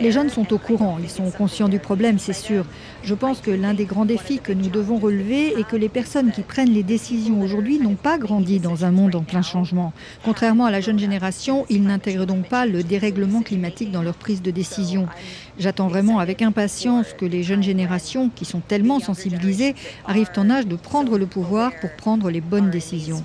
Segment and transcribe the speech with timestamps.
[0.00, 2.66] Les jeunes sont au courant, ils sont conscients du problème, c'est sûr.
[3.02, 6.30] Je pense que l'un des grands défis que nous devons relever est que les personnes
[6.30, 9.94] qui prennent les décisions aujourd'hui n'ont pas grandi dans un monde en plein changement.
[10.24, 14.42] Contrairement à la jeune génération, ils n'intègrent donc pas le dérèglement climatique dans leur prise
[14.42, 15.06] de décision.
[15.58, 19.74] J'attends vraiment avec impatience que les jeunes générations, qui sont tellement sensibilisées,
[20.06, 23.24] arrivent en âge de prendre le pouvoir pour prendre les bonnes décisions.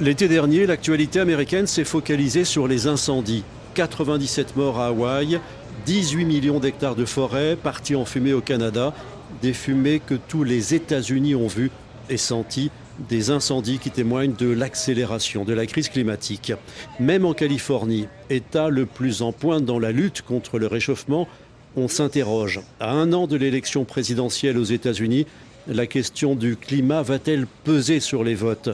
[0.00, 3.44] L'été dernier, l'actualité américaine s'est focalisée sur les incendies.
[3.74, 5.38] 97 morts à Hawaï,
[5.84, 8.94] 18 millions d'hectares de forêt partis en fumée au Canada,
[9.42, 11.70] des fumées que tous les États-Unis ont vues
[12.08, 12.70] et senties,
[13.10, 16.54] des incendies qui témoignent de l'accélération de la crise climatique.
[16.98, 21.28] Même en Californie, État le plus en pointe dans la lutte contre le réchauffement,
[21.76, 22.60] on s'interroge.
[22.80, 25.26] À un an de l'élection présidentielle aux États-Unis,
[25.68, 28.70] la question du climat va-t-elle peser sur les votes?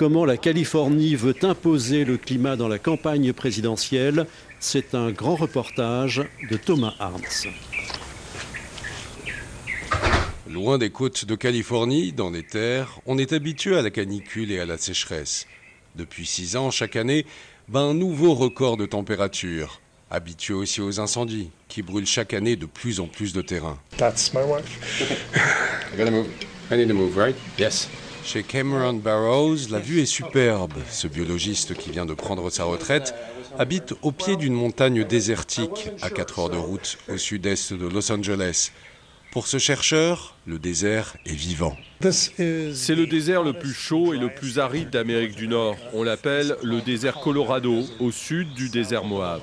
[0.00, 4.26] Comment la Californie veut imposer le climat dans la campagne présidentielle
[4.58, 7.48] C'est un grand reportage de Thomas Arns.
[10.48, 14.58] Loin des côtes de Californie, dans les terres, on est habitué à la canicule et
[14.58, 15.46] à la sécheresse.
[15.96, 17.26] Depuis six ans, chaque année,
[17.68, 19.82] bat un nouveau record de température.
[20.10, 23.78] Habitué aussi aux incendies, qui brûlent chaque année de plus en plus de terrain.
[23.98, 25.34] That's my wife.
[25.92, 26.28] I gotta move.
[26.70, 27.36] I need to move, right?
[27.58, 27.86] Yes.
[28.24, 30.74] Chez Cameron Barrows, la vue est superbe.
[30.90, 33.14] Ce biologiste qui vient de prendre sa retraite
[33.58, 38.12] habite au pied d'une montagne désertique, à 4 heures de route au sud-est de Los
[38.12, 38.70] Angeles.
[39.32, 41.76] Pour ce chercheur, le désert est vivant.
[42.10, 45.76] C'est le désert le plus chaud et le plus aride d'Amérique du Nord.
[45.92, 49.40] On l'appelle le désert Colorado, au sud du désert Moab.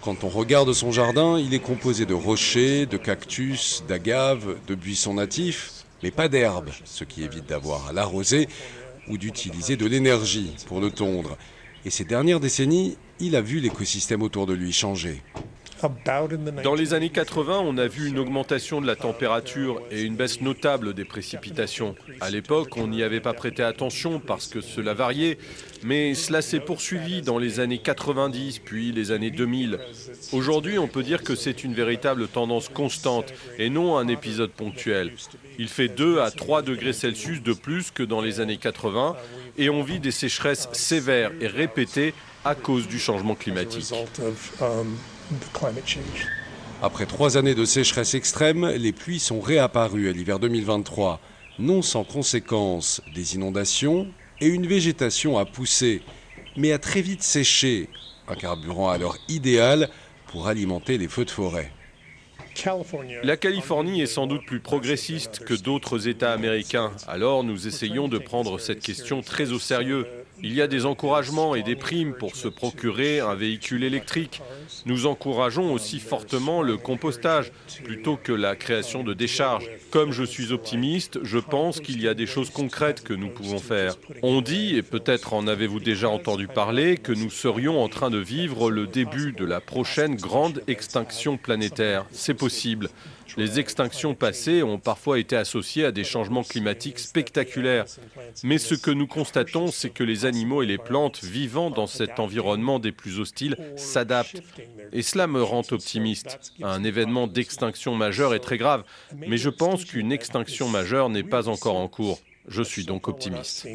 [0.00, 5.14] Quand on regarde son jardin, il est composé de rochers, de cactus, d'agaves, de buissons
[5.14, 5.72] natifs,
[6.02, 8.48] mais pas d'herbe, ce qui évite d'avoir à l'arroser
[9.08, 11.36] ou d'utiliser de l'énergie pour le tondre.
[11.84, 15.22] Et ces dernières décennies, il a vu l'écosystème autour de lui changer.
[16.62, 20.40] Dans les années 80, on a vu une augmentation de la température et une baisse
[20.40, 21.94] notable des précipitations.
[22.20, 25.38] À l'époque, on n'y avait pas prêté attention parce que cela variait,
[25.82, 29.78] mais cela s'est poursuivi dans les années 90 puis les années 2000.
[30.32, 35.12] Aujourd'hui, on peut dire que c'est une véritable tendance constante et non un épisode ponctuel.
[35.58, 39.16] Il fait 2 à 3 degrés Celsius de plus que dans les années 80
[39.58, 42.14] et on vit des sécheresses sévères et répétées
[42.44, 43.92] à cause du changement climatique.
[46.82, 51.20] Après trois années de sécheresse extrême, les pluies sont réapparues à l'hiver 2023,
[51.58, 54.08] non sans conséquences, des inondations
[54.40, 56.02] et une végétation à pousser,
[56.56, 57.88] mais a très vite séché,
[58.28, 59.90] un carburant alors idéal
[60.26, 61.70] pour alimenter les feux de forêt.
[63.22, 68.18] La Californie est sans doute plus progressiste que d'autres États américains, alors nous essayons de
[68.18, 70.06] prendre cette question très au sérieux.
[70.42, 74.40] Il y a des encouragements et des primes pour se procurer un véhicule électrique.
[74.86, 77.52] Nous encourageons aussi fortement le compostage
[77.84, 79.68] plutôt que la création de décharges.
[79.90, 83.58] Comme je suis optimiste, je pense qu'il y a des choses concrètes que nous pouvons
[83.58, 83.96] faire.
[84.22, 88.18] On dit, et peut-être en avez-vous déjà entendu parler, que nous serions en train de
[88.18, 92.06] vivre le début de la prochaine grande extinction planétaire.
[92.12, 92.88] C'est possible.
[93.36, 97.86] Les extinctions passées ont parfois été associées à des changements climatiques spectaculaires.
[98.42, 102.20] Mais ce que nous constatons, c'est que les animaux et les plantes vivant dans cet
[102.20, 104.42] environnement des plus hostiles s'adaptent.
[104.92, 106.38] Et cela me rend optimiste.
[106.62, 111.48] Un événement d'extinction majeure est très grave, mais je pense qu'une extinction majeure n'est pas
[111.48, 112.20] encore en cours.
[112.48, 113.66] Je suis donc optimiste.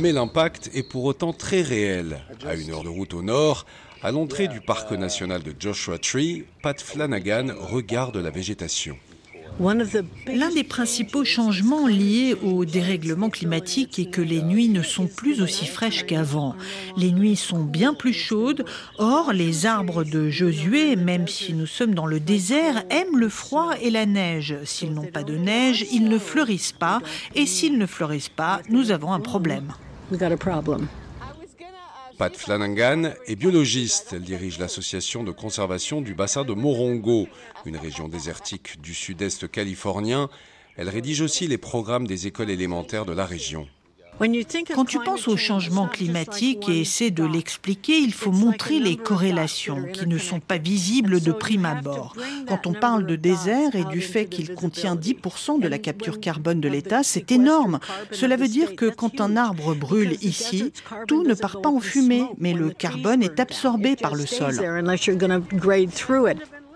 [0.00, 2.18] Mais l'impact est pour autant très réel.
[2.46, 3.66] À une heure de route au nord,
[4.02, 8.96] à l'entrée du parc national de Joshua Tree, Pat Flanagan regarde la végétation.
[9.58, 15.40] L'un des principaux changements liés au dérèglement climatique est que les nuits ne sont plus
[15.40, 16.54] aussi fraîches qu'avant.
[16.98, 18.66] Les nuits sont bien plus chaudes.
[18.98, 23.72] Or, les arbres de Josué, même si nous sommes dans le désert, aiment le froid
[23.80, 24.56] et la neige.
[24.64, 27.00] S'ils n'ont pas de neige, ils ne fleurissent pas.
[27.34, 29.72] Et s'ils ne fleurissent pas, nous avons un problème.
[32.16, 34.14] Pat Flanagan est biologiste.
[34.14, 37.28] Elle dirige l'association de conservation du bassin de Morongo,
[37.66, 40.30] une région désertique du sud-est californien.
[40.76, 43.68] Elle rédige aussi les programmes des écoles élémentaires de la région.
[44.74, 49.84] Quand tu penses au changement climatique et essaie de l'expliquer, il faut montrer les corrélations
[49.92, 52.14] qui ne sont pas visibles de prime abord.
[52.48, 56.60] Quand on parle de désert et du fait qu'il contient 10% de la capture carbone
[56.60, 57.78] de l'État, c'est énorme.
[58.10, 60.72] Cela veut dire que quand un arbre brûle ici,
[61.06, 64.54] tout ne part pas en fumée, mais le carbone est absorbé par le sol.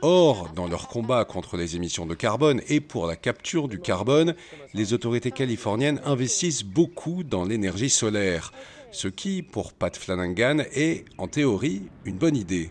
[0.02, 4.34] Or, dans leur combat contre les émissions de carbone et pour la capture du carbone,
[4.72, 8.52] les autorités californiennes investissent beaucoup dans l'énergie solaire,
[8.92, 12.70] ce qui, pour Pat Flanagan, est, en théorie, une bonne idée.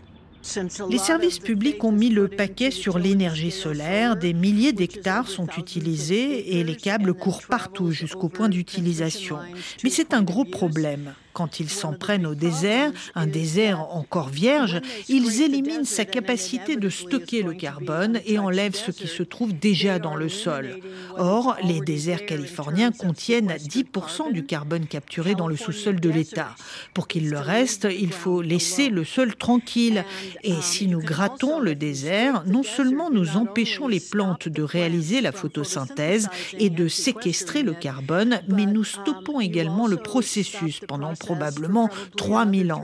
[0.88, 4.16] Les services publics ont mis le paquet sur l'énergie solaire.
[4.16, 9.38] Des milliers d'hectares sont utilisés et les câbles courent partout jusqu'au point d'utilisation.
[9.84, 11.14] Mais c'est un gros problème.
[11.32, 16.88] Quand ils s'en prennent au désert, un désert encore vierge, ils éliminent sa capacité de
[16.88, 20.78] stocker le carbone et enlèvent ce qui se trouve déjà dans le sol.
[21.16, 26.54] Or, les déserts californiens contiennent 10% du carbone capturé dans le sous-sol de l'État.
[26.94, 30.04] Pour qu'il le reste, il faut laisser le sol tranquille.
[30.42, 35.32] Et si nous grattons le désert, non seulement nous empêchons les plantes de réaliser la
[35.32, 36.28] photosynthèse
[36.58, 42.82] et de séquestrer le carbone, mais nous stoppons également le processus pendant probablement 3000 ans.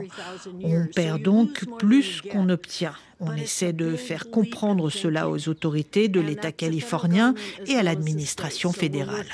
[0.63, 2.93] On perd donc plus qu'on obtient.
[3.19, 7.33] On essaie de faire comprendre cela aux autorités de l'État californien
[7.65, 9.25] et à l'administration fédérale.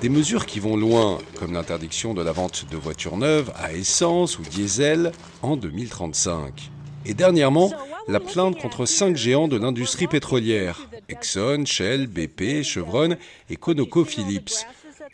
[0.00, 4.38] Des mesures qui vont loin, comme l'interdiction de la vente de voitures neuves à essence
[4.38, 5.10] ou diesel
[5.42, 6.70] en 2035.
[7.04, 7.72] Et dernièrement,
[8.08, 13.16] la plainte contre cinq géants de l'industrie pétrolière, Exxon, Shell, BP, Chevron
[13.50, 14.64] et ConocoPhillips.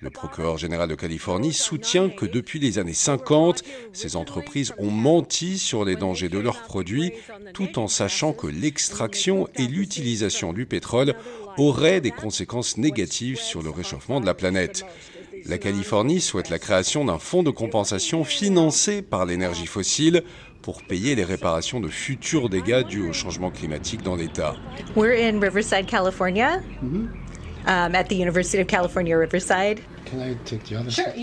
[0.01, 5.59] Le procureur général de Californie soutient que depuis les années 50, ces entreprises ont menti
[5.59, 7.13] sur les dangers de leurs produits,
[7.53, 11.15] tout en sachant que l'extraction et l'utilisation du pétrole
[11.59, 14.85] auraient des conséquences négatives sur le réchauffement de la planète.
[15.47, 20.23] La Californie souhaite la création d'un fonds de compensation financé par l'énergie fossile
[20.65, 24.57] pour payer les réparations de futurs dégâts dus au changement climatique dans l'État.
[24.97, 29.81] We're in Riverside, California, um, at the University of California, Riverside.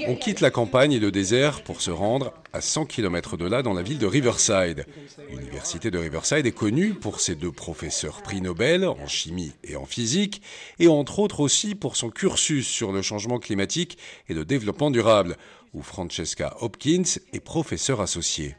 [0.07, 3.63] On quitte la campagne et le désert pour se rendre à 100 km de là
[3.63, 4.85] dans la ville de Riverside.
[5.29, 9.85] L'université de Riverside est connue pour ses deux professeurs prix Nobel en chimie et en
[9.85, 10.41] physique
[10.77, 13.97] et entre autres aussi pour son cursus sur le changement climatique
[14.29, 15.38] et le développement durable
[15.73, 18.55] où Francesca Hopkins est professeure associée.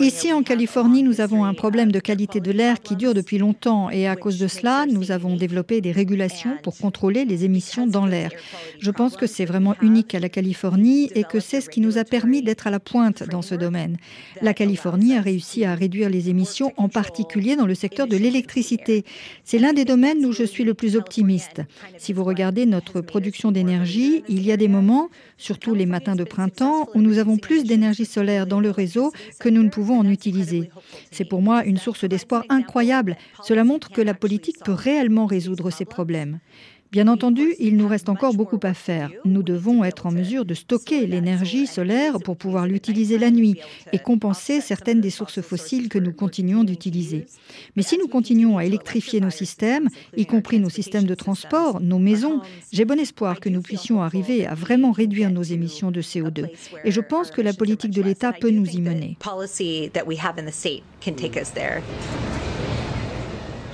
[0.00, 3.88] Ici en Californie, nous avons un problème de qualité de l'air qui dure depuis longtemps
[3.88, 8.04] et à cause de cela, nous avons développé des régulations pour contrôler les émissions dans
[8.04, 8.30] l'air.
[8.80, 11.98] Je pense que c'est vraiment unique à la Californie et que c'est ce qui nous
[11.98, 13.96] a permis d'être à la pointe dans ce domaine.
[14.42, 19.04] La Californie a réussi à réduire les émissions, en particulier dans le secteur de l'électricité.
[19.44, 21.62] C'est l'un des domaines où je suis le plus optimiste.
[21.96, 26.24] Si vous regardez notre production d'énergie, il y a des moments, surtout les matins de
[26.24, 30.08] printemps, où nous avons plus d'énergie solaire dans le réseau que nous ne pouvons en
[30.08, 30.70] utiliser.
[31.10, 33.16] C'est pour moi une source d'espoir incroyable.
[33.42, 36.40] Cela montre que la politique peut réellement résoudre ces problèmes.
[36.90, 39.10] Bien entendu, il nous reste encore beaucoup à faire.
[39.26, 43.56] Nous devons être en mesure de stocker l'énergie solaire pour pouvoir l'utiliser la nuit
[43.92, 47.26] et compenser certaines des sources fossiles que nous continuons d'utiliser.
[47.76, 51.98] Mais si nous continuons à électrifier nos systèmes, y compris nos systèmes de transport, nos
[51.98, 52.40] maisons,
[52.72, 56.46] j'ai bon espoir que nous puissions arriver à vraiment réduire nos émissions de CO2.
[56.84, 59.18] Et je pense que la politique de l'État peut nous y mener.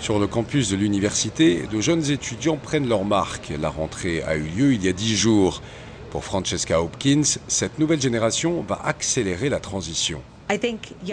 [0.05, 3.51] Sur le campus de l'université, de jeunes étudiants prennent leur marque.
[3.59, 5.63] La rentrée a eu lieu il y a dix jours.
[6.11, 10.21] Pour Francesca Hopkins, cette nouvelle génération va accélérer la transition.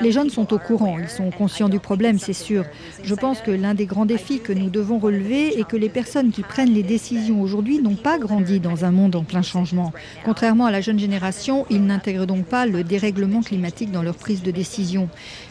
[0.01, 2.65] Les jeunes sont au courant, ils sont conscients du problème, c'est sûr.
[3.03, 6.31] Je pense que l'un des grands défis que nous devons relever est que les personnes
[6.31, 9.93] qui prennent les décisions aujourd'hui n'ont pas grandi dans un monde en plein changement.
[10.25, 14.43] Contrairement à la jeune génération, ils n'intègrent donc pas le dérèglement climatique dans leur prise
[14.43, 15.09] de décision.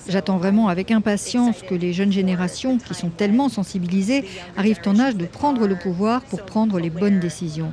[0.09, 4.25] J'attends vraiment avec impatience que les jeunes générations, qui sont tellement sensibilisées,
[4.57, 7.73] arrivent en âge de prendre le pouvoir pour prendre les bonnes décisions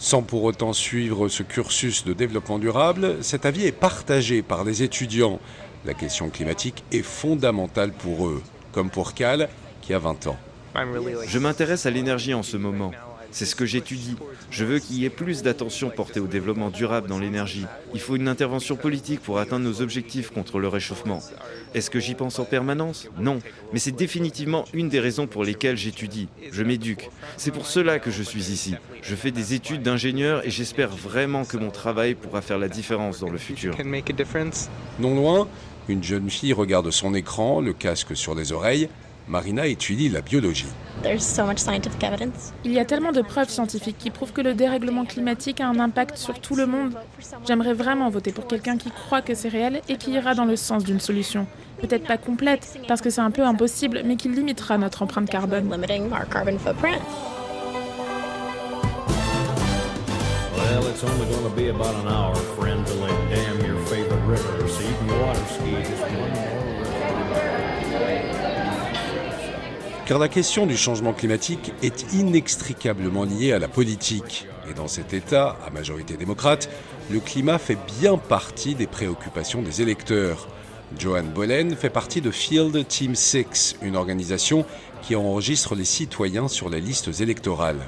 [0.00, 4.82] sans pour autant suivre ce cursus de développement durable, cet avis est partagé par les
[4.82, 5.38] étudiants.
[5.84, 8.42] La question climatique est fondamentale pour eux,
[8.72, 9.50] comme pour Cal,
[9.82, 10.38] qui a 20 ans.
[11.26, 12.92] Je m'intéresse à l'énergie en ce moment.
[13.32, 14.16] C'est ce que j'étudie.
[14.50, 17.66] Je veux qu'il y ait plus d'attention portée au développement durable dans l'énergie.
[17.94, 21.20] Il faut une intervention politique pour atteindre nos objectifs contre le réchauffement.
[21.74, 23.08] Est-ce que j'y pense en permanence?
[23.18, 23.38] Non.
[23.72, 26.28] Mais c'est définitivement une des raisons pour lesquelles j'étudie.
[26.50, 27.10] Je m'éduque.
[27.36, 28.74] C'est pour cela que je suis ici.
[29.02, 33.20] Je fais des études d'ingénieur et j'espère vraiment que mon travail pourra faire la différence
[33.20, 33.76] dans le futur.
[34.98, 35.48] Non loin,
[35.88, 38.88] une jeune fille regarde son écran, le casque sur les oreilles.
[39.30, 40.66] Marina étudie la biologie.
[42.64, 45.78] Il y a tellement de preuves scientifiques qui prouvent que le dérèglement climatique a un
[45.78, 46.94] impact sur tout le monde.
[47.46, 50.56] J'aimerais vraiment voter pour quelqu'un qui croit que c'est réel et qui ira dans le
[50.56, 51.46] sens d'une solution.
[51.80, 55.70] Peut-être pas complète, parce que c'est un peu impossible, mais qui limitera notre empreinte carbone.
[70.10, 74.48] Car la question du changement climatique est inextricablement liée à la politique.
[74.68, 76.68] Et dans cet État, à majorité démocrate,
[77.12, 80.48] le climat fait bien partie des préoccupations des électeurs.
[80.98, 84.64] Joanne Bolen fait partie de Field Team 6, une organisation
[85.02, 87.78] qui enregistre les citoyens sur les listes électorales.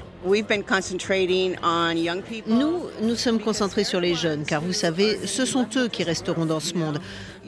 [2.47, 6.45] Nous, nous sommes concentrés sur les jeunes, car vous savez, ce sont eux qui resteront
[6.45, 6.99] dans ce monde.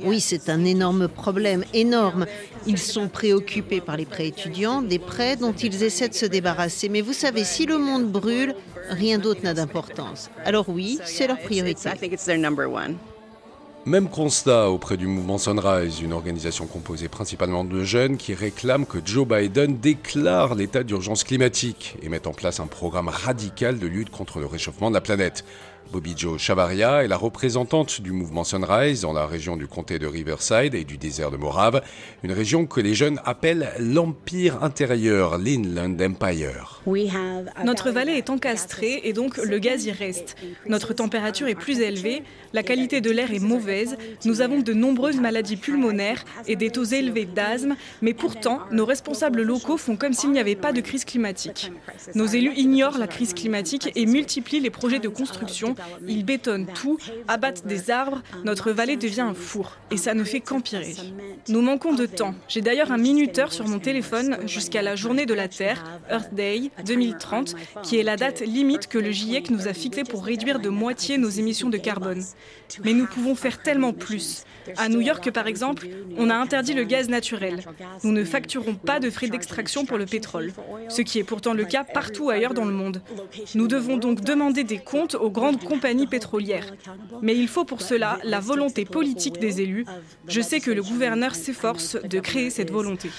[0.03, 2.25] Oui, c'est un énorme problème, énorme.
[2.67, 6.89] Ils sont préoccupés par les prêts étudiants, des prêts dont ils essaient de se débarrasser.
[6.89, 8.53] Mais vous savez, si le monde brûle,
[8.89, 10.29] rien d'autre n'a d'importance.
[10.43, 11.89] Alors oui, c'est leur priorité.
[13.87, 18.97] Même constat auprès du mouvement Sunrise, une organisation composée principalement de jeunes qui réclament que
[19.05, 24.09] Joe Biden déclare l'état d'urgence climatique et mette en place un programme radical de lutte
[24.09, 25.45] contre le réchauffement de la planète.
[25.91, 30.07] Bobby Joe Chavaria est la représentante du mouvement Sunrise dans la région du comté de
[30.07, 31.81] Riverside et du désert de Morave,
[32.23, 36.81] une région que les jeunes appellent l'Empire intérieur, l'Inland Empire.
[37.63, 40.35] Notre vallée est encastrée et donc le gaz y reste.
[40.67, 42.23] Notre température est plus élevée,
[42.53, 43.74] la qualité de l'air est mauvaise,
[44.25, 49.41] nous avons de nombreuses maladies pulmonaires et des taux élevés d'asthme, mais pourtant nos responsables
[49.41, 51.71] locaux font comme s'il n'y avait pas de crise climatique.
[52.13, 55.75] Nos élus ignorent la crise climatique et multiplient les projets de construction
[56.07, 59.77] ils bétonnent tout, abattent des arbres, notre vallée devient un four.
[59.91, 60.95] Et ça ne fait qu'empirer.
[61.49, 62.35] Nous manquons de temps.
[62.47, 66.71] J'ai d'ailleurs un minuteur sur mon téléphone jusqu'à la journée de la Terre, Earth Day
[66.85, 70.69] 2030, qui est la date limite que le GIEC nous a fixée pour réduire de
[70.69, 72.23] moitié nos émissions de carbone.
[72.83, 74.45] Mais nous pouvons faire tellement plus.
[74.77, 77.63] À New York, par exemple, on a interdit le gaz naturel.
[78.03, 80.53] Nous ne facturons pas de frais d'extraction pour le pétrole,
[80.87, 83.01] ce qui est pourtant le cas partout ailleurs dans le monde.
[83.55, 86.73] Nous devons donc demander des comptes aux grandes compagnies pétrolières.
[87.21, 89.85] Mais il faut pour cela la volonté politique des élus.
[90.27, 93.09] Je sais que le gouverneur s'efforce de créer cette volonté.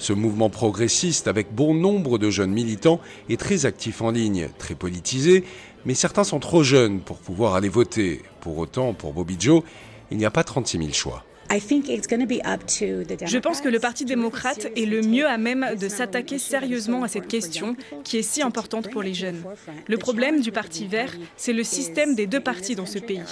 [0.00, 4.74] Ce mouvement progressiste, avec bon nombre de jeunes militants, est très actif en ligne, très
[4.74, 5.44] politisé,
[5.84, 8.22] mais certains sont trop jeunes pour pouvoir aller voter.
[8.40, 9.62] Pour autant, pour Bobby Joe,
[10.10, 11.22] il n'y a pas 36 000 choix.
[11.50, 17.08] Je pense que le Parti démocrate est le mieux à même de s'attaquer sérieusement à
[17.08, 19.42] cette question qui est si importante pour les jeunes.
[19.88, 23.24] Le problème du Parti vert, c'est le système des deux partis dans ce pays.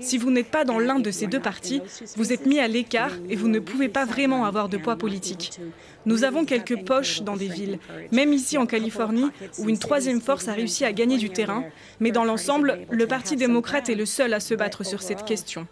[0.00, 1.82] Si vous n'êtes pas dans l'un de ces deux partis,
[2.16, 5.60] vous êtes mis à l'écart et vous ne pouvez pas vraiment avoir de poids politique.
[6.06, 7.78] Nous avons quelques poches dans des villes,
[8.12, 11.64] même ici en Californie, où une troisième force a réussi à gagner du terrain,
[12.00, 15.66] mais dans l'ensemble, le Parti démocrate est le seul à se battre sur cette question.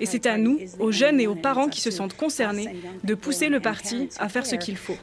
[0.00, 2.68] Et c'est à nous, aux jeunes et aux parents qui se sentent concernés,
[3.04, 4.96] de pousser le parti à faire ce qu'il faut.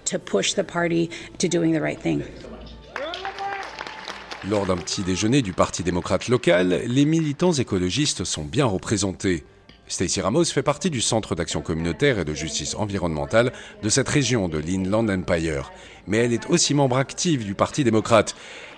[4.47, 9.43] Lors d'un petit déjeuner du Parti démocrate local, les militants écologistes sont bien représentés.
[9.89, 13.51] Stacey Ramos fait partie du Centre d'action communautaire et de justice environnementale
[13.81, 15.71] de cette région de l'Inland Empire.
[16.07, 18.35] Mais elle est aussi membre active du Parti démocrate.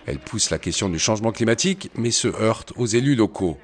[0.08, 3.58] Elle pousse la question du changement climatique, mais se heurte aux élus locaux.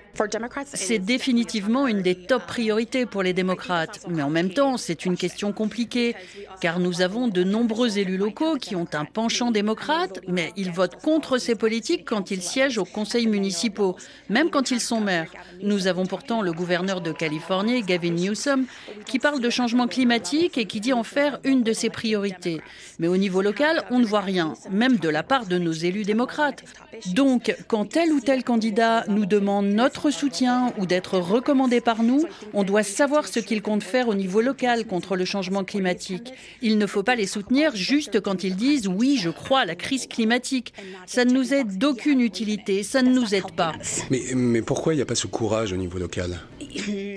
[0.73, 4.01] C'est définitivement une des top priorités pour les démocrates.
[4.09, 6.15] Mais en même temps, c'est une question compliquée,
[6.61, 11.01] car nous avons de nombreux élus locaux qui ont un penchant démocrate, mais ils votent
[11.01, 13.95] contre ces politiques quand ils siègent aux conseils municipaux,
[14.29, 15.31] même quand ils sont maires.
[15.61, 18.65] Nous avons pourtant le gouverneur de Californie, Gavin Newsom,
[19.05, 22.61] qui parle de changement climatique et qui dit en faire une de ses priorités.
[22.99, 26.03] Mais au niveau local, on ne voit rien, même de la part de nos élus
[26.03, 26.63] démocrates.
[27.13, 32.25] Donc, quand tel ou tel candidat nous demande notre soutien ou d'être recommandé par nous,
[32.53, 36.33] on doit savoir ce qu'ils comptent faire au niveau local contre le changement climatique.
[36.61, 39.75] Il ne faut pas les soutenir juste quand ils disent oui, je crois à la
[39.75, 40.73] crise climatique.
[41.05, 43.73] Ça ne nous aide d'aucune utilité, ça ne nous aide pas.
[44.09, 46.39] Mais, mais pourquoi il n'y a pas ce courage au niveau local?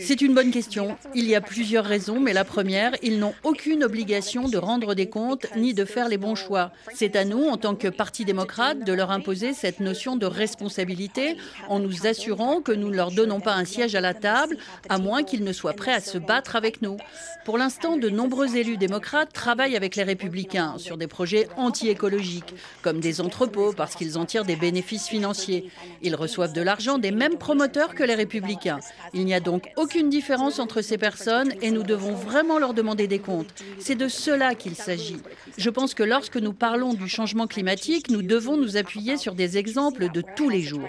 [0.01, 0.97] C'est une bonne question.
[1.15, 5.09] Il y a plusieurs raisons, mais la première, ils n'ont aucune obligation de rendre des
[5.09, 6.73] comptes ni de faire les bons choix.
[6.95, 11.37] C'est à nous, en tant que Parti démocrate, de leur imposer cette notion de responsabilité
[11.69, 14.57] en nous assurant que nous ne leur donnons pas un siège à la table,
[14.89, 16.97] à moins qu'ils ne soient prêts à se battre avec nous.
[17.45, 23.01] Pour l'instant, de nombreux élus démocrates travaillent avec les républicains sur des projets anti-écologiques, comme
[23.01, 25.71] des entrepôts parce qu'ils en tirent des bénéfices financiers.
[26.03, 28.81] Ils reçoivent de l'argent des mêmes promoteurs que les républicains.
[29.15, 33.07] Il n'y a donc aucune différence entre ces personnes et nous devons vraiment leur demander
[33.07, 33.55] des comptes.
[33.79, 35.21] C'est de cela qu'il s'agit.
[35.57, 39.59] Je pense que lorsque nous parlons du changement climatique, nous devons nous appuyer sur des
[39.59, 40.89] exemples de tous les jours.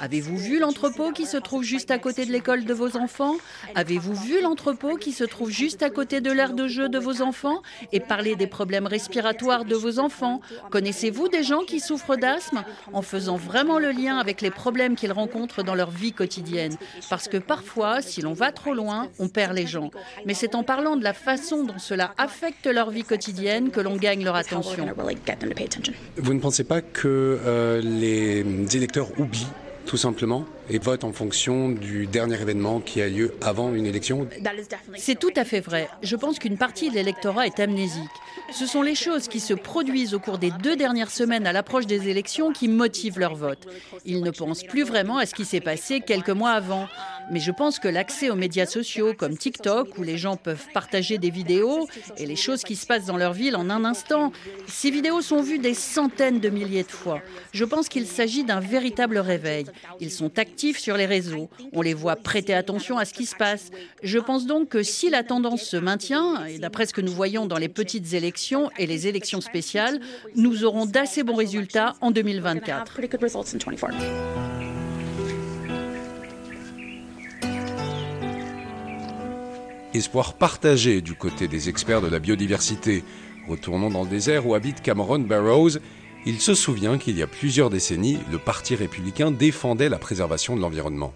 [0.00, 3.36] Avez-vous vu l'entrepôt qui se trouve juste à côté de l'école de vos enfants
[3.74, 7.22] Avez-vous vu l'entrepôt qui se trouve juste à côté de l'aire de jeu de vos
[7.22, 10.40] enfants Et parler des problèmes respiratoires de vos enfants
[10.70, 15.12] Connaissez-vous des gens qui souffrent d'asthme En faisant vraiment le lien avec les problèmes qu'ils
[15.12, 16.76] rencontrent dans leur vie quotidienne.
[17.08, 19.90] Parce que parfois, si l'on va trop loin, on perd les gens.
[20.26, 23.96] Mais c'est en parlant de la façon dont cela affecte leur vie quotidienne que l'on
[23.96, 24.86] gagne leur attention.
[26.16, 28.44] Vous ne pensez pas que euh, les
[28.76, 29.46] électeurs oublient
[29.84, 34.26] tout simplement et votent en fonction du dernier événement qui a lieu avant une élection
[34.96, 35.88] C'est tout à fait vrai.
[36.02, 38.02] Je pense qu'une partie de l'électorat est amnésique.
[38.52, 41.86] Ce sont les choses qui se produisent au cours des deux dernières semaines à l'approche
[41.86, 43.66] des élections qui motivent leur vote.
[44.04, 46.88] Ils ne pensent plus vraiment à ce qui s'est passé quelques mois avant.
[47.30, 51.16] Mais je pense que l'accès aux médias sociaux comme TikTok, où les gens peuvent partager
[51.16, 54.30] des vidéos et les choses qui se passent dans leur ville en un instant,
[54.66, 57.20] ces vidéos sont vues des centaines de milliers de fois.
[57.52, 59.66] Je pense qu'il s'agit d'un véritable réveil.
[60.00, 60.28] Ils sont
[60.58, 61.48] sur les réseaux.
[61.72, 63.70] On les voit prêter attention à ce qui se passe.
[64.02, 67.46] Je pense donc que si la tendance se maintient, et d'après ce que nous voyons
[67.46, 70.00] dans les petites élections et les élections spéciales,
[70.36, 73.00] nous aurons d'assez bons résultats en 2024.
[79.92, 83.04] Espoir partagé du côté des experts de la biodiversité.
[83.48, 85.78] Retournons dans le désert où habite Cameron Barrows.
[86.26, 90.62] Il se souvient qu'il y a plusieurs décennies, le Parti républicain défendait la préservation de
[90.62, 91.12] l'environnement.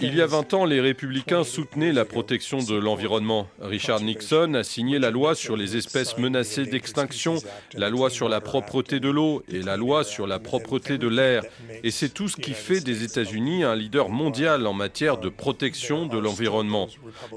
[0.00, 3.48] Il y a 20 ans, les républicains soutenaient la protection de l'environnement.
[3.60, 7.36] Richard Nixon a signé la loi sur les espèces menacées d'extinction,
[7.74, 11.42] la loi sur la propreté de l'eau et la loi sur la propreté de l'air.
[11.82, 16.06] Et c'est tout ce qui fait des États-Unis un leader mondial en matière de protection
[16.06, 16.88] de l'environnement.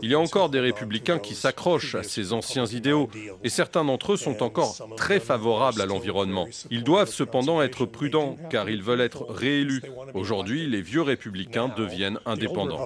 [0.01, 3.09] Il y a encore des républicains qui s'accrochent à ces anciens idéaux
[3.43, 6.47] et certains d'entre eux sont encore très favorables à l'environnement.
[6.69, 9.81] Ils doivent cependant être prudents car ils veulent être réélus.
[10.13, 12.77] Aujourd'hui, les vieux républicains deviennent deviennent indépendants.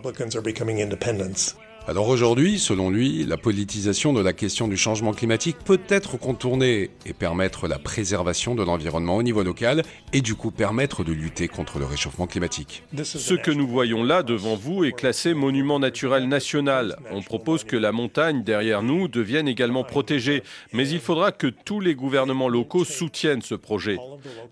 [1.88, 6.89] Alors aujourd'hui, selon lui, la politisation de la question du changement climatique peut être contournée
[7.06, 11.48] et permettre la préservation de l'environnement au niveau local et du coup permettre de lutter
[11.48, 12.82] contre le réchauffement climatique.
[13.04, 16.98] Ce que nous voyons là devant vous est classé monument naturel national.
[17.12, 20.42] On propose que la montagne derrière nous devienne également protégée,
[20.74, 23.98] mais il faudra que tous les gouvernements locaux soutiennent ce projet.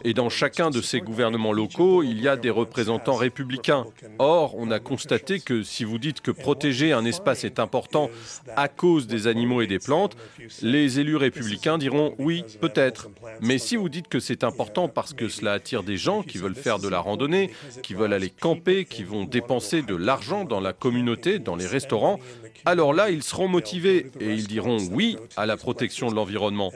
[0.04, 3.86] Et dans chacun de ces gouvernements locaux, il y a des représentants républicains.
[4.20, 8.10] Or, on a constaté que si vous dites que protéger un espace est important
[8.56, 10.16] à cause des animaux et des plantes,
[10.62, 13.10] les élus républicains diront oui, peut-être.
[13.42, 16.56] Mais si vous dites que c'est important parce que cela attire des gens qui veulent
[16.56, 20.74] faire de la randonnée, qui veulent aller camper, qui vont dépenser de l'argent dans la
[20.74, 22.20] communauté, dans les restaurants,
[22.66, 26.72] alors là, ils seront motivés et ils diront oui à la protection de l'environnement.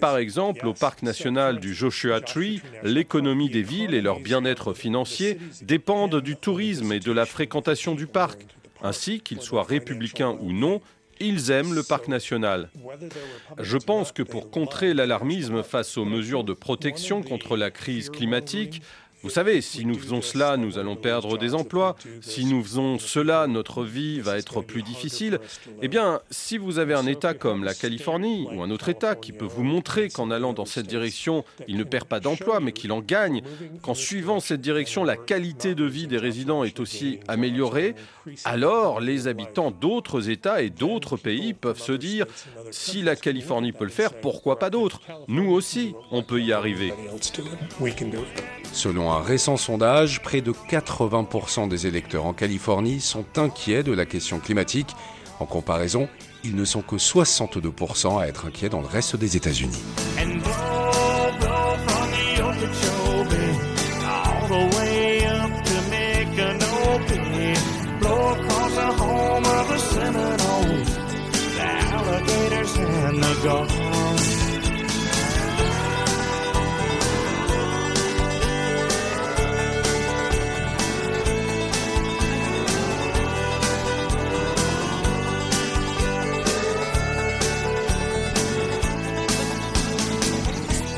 [0.00, 5.38] Par exemple, au parc national du Joshua Tree, l'économie des villes et leur bien-être financier
[5.62, 8.40] dépendent du tourisme et de la fréquentation du parc.
[8.82, 10.80] Ainsi, qu'ils soient républicains ou non,
[11.20, 12.68] ils aiment le parc national.
[13.58, 18.82] Je pense que pour contrer l'alarmisme face aux mesures de protection contre la crise climatique,
[19.22, 21.96] vous savez, si nous faisons cela, nous allons perdre des emplois.
[22.20, 25.38] Si nous faisons cela, notre vie va être plus difficile.
[25.80, 29.32] Eh bien, si vous avez un État comme la Californie ou un autre État qui
[29.32, 32.90] peut vous montrer qu'en allant dans cette direction, il ne perd pas d'emplois, mais qu'il
[32.90, 33.42] en gagne,
[33.82, 37.94] qu'en suivant cette direction, la qualité de vie des résidents est aussi améliorée,
[38.44, 42.26] alors les habitants d'autres États et d'autres pays peuvent se dire,
[42.70, 45.00] si la Californie peut le faire, pourquoi pas d'autres?
[45.28, 46.92] Nous aussi, on peut y arriver.
[48.72, 54.06] Selon un récent sondage, près de 80% des électeurs en Californie sont inquiets de la
[54.06, 54.96] question climatique.
[55.40, 56.08] En comparaison,
[56.42, 59.82] ils ne sont que 62% à être inquiets dans le reste des États-Unis.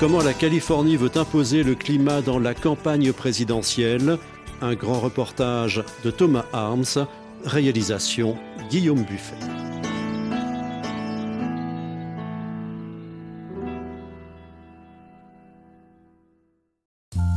[0.05, 4.19] Comment la Californie veut imposer le climat dans la campagne présidentielle?
[4.61, 7.07] Un grand reportage de Thomas Arms,
[7.47, 8.37] réalisation
[8.69, 9.64] Guillaume Buffet.